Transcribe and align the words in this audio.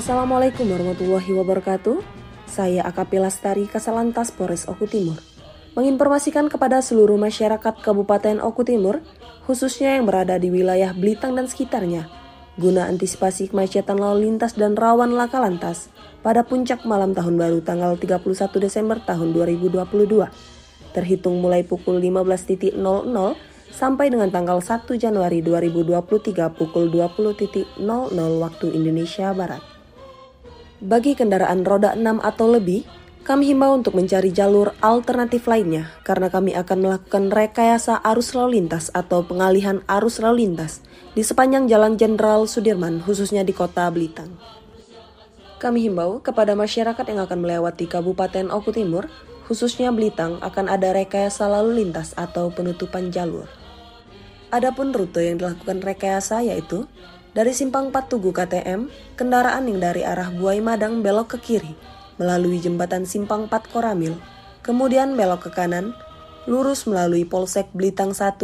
Assalamualaikum 0.00 0.64
warahmatullahi 0.64 1.28
wabarakatuh. 1.28 2.00
Saya 2.48 2.88
AKP 2.88 3.20
Lastari 3.20 3.68
Kasalantas 3.68 4.32
Polres 4.32 4.64
Oku 4.64 4.88
Timur. 4.88 5.20
Menginformasikan 5.76 6.48
kepada 6.48 6.80
seluruh 6.80 7.20
masyarakat 7.20 7.84
Kabupaten 7.84 8.40
Oku 8.40 8.64
Timur, 8.64 9.04
khususnya 9.44 10.00
yang 10.00 10.08
berada 10.08 10.40
di 10.40 10.48
wilayah 10.48 10.96
Blitang 10.96 11.36
dan 11.36 11.52
sekitarnya, 11.52 12.08
guna 12.56 12.88
antisipasi 12.88 13.52
kemacetan 13.52 14.00
lalu 14.00 14.24
lintas 14.24 14.56
dan 14.56 14.72
rawan 14.72 15.12
laka 15.12 15.36
lantas 15.36 15.92
pada 16.24 16.48
puncak 16.48 16.80
malam 16.88 17.12
tahun 17.12 17.36
baru 17.36 17.60
tanggal 17.60 17.92
31 18.00 18.24
Desember 18.56 19.04
tahun 19.04 19.36
2022, 19.36 19.84
terhitung 20.96 21.44
mulai 21.44 21.60
pukul 21.60 22.00
15.00 22.00 22.72
sampai 23.68 24.08
dengan 24.08 24.32
tanggal 24.32 24.64
1 24.64 24.80
Januari 24.96 25.44
2023 25.44 26.56
pukul 26.56 26.88
20.00 26.88 27.76
waktu 28.40 28.66
Indonesia 28.72 29.36
Barat. 29.36 29.69
Bagi 30.80 31.12
kendaraan 31.12 31.60
roda 31.60 31.92
6 31.92 32.24
atau 32.24 32.48
lebih, 32.48 32.88
kami 33.20 33.52
himbau 33.52 33.76
untuk 33.76 33.92
mencari 33.92 34.32
jalur 34.32 34.72
alternatif 34.80 35.44
lainnya 35.44 35.92
karena 36.08 36.32
kami 36.32 36.56
akan 36.56 36.78
melakukan 36.80 37.28
rekayasa 37.28 38.00
arus 38.00 38.32
lalu 38.32 38.64
lintas 38.64 38.88
atau 38.96 39.20
pengalihan 39.20 39.84
arus 39.84 40.24
lalu 40.24 40.48
lintas 40.48 40.80
di 41.12 41.20
sepanjang 41.20 41.68
Jalan 41.68 42.00
Jenderal 42.00 42.48
Sudirman 42.48 43.04
khususnya 43.04 43.44
di 43.44 43.52
kota 43.52 43.84
Blitar. 43.92 44.32
Kami 45.60 45.84
himbau 45.84 46.24
kepada 46.24 46.56
masyarakat 46.56 47.04
yang 47.04 47.20
akan 47.28 47.44
melewati 47.44 47.84
Kabupaten 47.84 48.48
Oku 48.48 48.72
Timur, 48.72 49.12
khususnya 49.44 49.92
Blitang, 49.92 50.40
akan 50.40 50.72
ada 50.72 50.96
rekayasa 50.96 51.44
lalu 51.44 51.84
lintas 51.84 52.16
atau 52.16 52.48
penutupan 52.48 53.12
jalur. 53.12 53.44
Adapun 54.48 54.96
rute 54.96 55.28
yang 55.28 55.36
dilakukan 55.36 55.84
rekayasa 55.84 56.40
yaitu 56.40 56.88
dari 57.30 57.54
Simpang 57.54 57.94
4 57.94 58.10
Tugu 58.10 58.34
KTM, 58.34 58.90
kendaraan 59.14 59.70
yang 59.70 59.78
dari 59.78 60.02
arah 60.02 60.34
Buai 60.34 60.58
Madang 60.58 61.00
belok 61.00 61.36
ke 61.36 61.38
kiri, 61.38 61.74
melalui 62.18 62.58
jembatan 62.58 63.06
Simpang 63.06 63.46
4 63.46 63.70
Koramil, 63.70 64.18
kemudian 64.66 65.14
belok 65.14 65.46
ke 65.46 65.50
kanan, 65.54 65.94
lurus 66.50 66.90
melalui 66.90 67.22
Polsek 67.22 67.70
Blitang 67.70 68.10
1, 68.12 68.34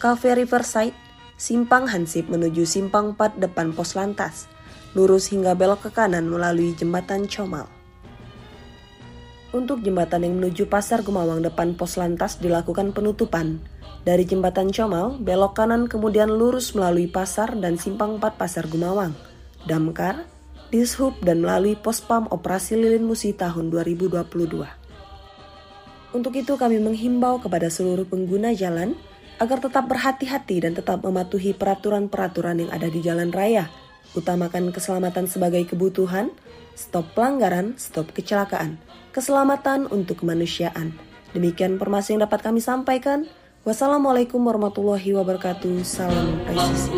Cafe 0.00 0.32
Riverside, 0.32 0.96
Simpang 1.36 1.84
Hansip 1.84 2.32
menuju 2.32 2.64
Simpang 2.64 3.12
4 3.12 3.36
depan 3.36 3.76
Pos 3.76 3.92
Lantas, 3.92 4.48
lurus 4.96 5.28
hingga 5.28 5.52
belok 5.52 5.84
ke 5.84 5.90
kanan 5.92 6.24
melalui 6.24 6.72
jembatan 6.72 7.28
Comal. 7.28 7.75
Untuk 9.54 9.86
jembatan 9.86 10.26
yang 10.26 10.42
menuju 10.42 10.66
Pasar 10.66 11.06
Gumawang 11.06 11.38
depan 11.38 11.78
Pos 11.78 11.94
Lantas 11.94 12.42
dilakukan 12.42 12.90
penutupan. 12.90 13.62
Dari 14.02 14.26
jembatan 14.26 14.74
Comal, 14.74 15.22
belok 15.22 15.54
kanan 15.54 15.86
kemudian 15.86 16.26
lurus 16.34 16.74
melalui 16.74 17.06
pasar 17.06 17.54
dan 17.54 17.78
simpang 17.78 18.18
4 18.18 18.34
Pasar 18.34 18.66
Gumawang, 18.66 19.14
Damkar, 19.70 20.26
Dishub 20.74 21.14
dan 21.22 21.46
melalui 21.46 21.78
Pospam 21.78 22.26
Operasi 22.26 22.74
Lilin 22.74 23.06
Musi 23.06 23.38
tahun 23.38 23.70
2022. 23.70 24.26
Untuk 26.10 26.34
itu 26.34 26.54
kami 26.58 26.82
menghimbau 26.82 27.38
kepada 27.38 27.70
seluruh 27.70 28.06
pengguna 28.06 28.50
jalan 28.50 28.98
agar 29.38 29.62
tetap 29.62 29.86
berhati-hati 29.86 30.66
dan 30.66 30.74
tetap 30.74 31.06
mematuhi 31.06 31.54
peraturan-peraturan 31.54 32.66
yang 32.66 32.70
ada 32.74 32.90
di 32.90 32.98
jalan 32.98 33.30
raya 33.30 33.70
Utamakan 34.16 34.72
keselamatan 34.72 35.28
sebagai 35.28 35.60
kebutuhan, 35.68 36.32
stop 36.72 37.12
pelanggaran, 37.12 37.76
stop 37.76 38.16
kecelakaan, 38.16 38.80
keselamatan 39.12 39.84
untuk 39.92 40.24
kemanusiaan. 40.24 40.96
Demikian 41.36 41.76
informasi 41.76 42.16
yang 42.16 42.24
dapat 42.24 42.40
kami 42.40 42.64
sampaikan. 42.64 43.28
Wassalamualaikum 43.68 44.40
warahmatullahi 44.40 45.12
wabarakatuh. 45.12 45.84
Salam 45.84 46.40
presisi. 46.48 46.96